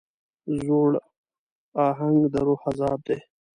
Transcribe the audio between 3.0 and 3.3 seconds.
دی.